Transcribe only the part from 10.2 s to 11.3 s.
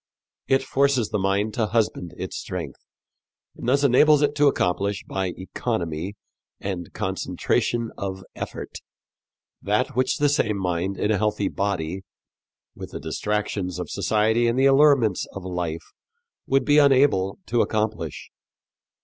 same mind in a